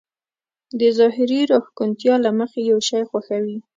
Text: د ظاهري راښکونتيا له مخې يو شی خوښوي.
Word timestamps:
د 0.79 0.81
ظاهري 0.97 1.39
راښکونتيا 1.51 2.15
له 2.25 2.31
مخې 2.39 2.59
يو 2.71 2.79
شی 2.89 3.01
خوښوي. 3.09 3.57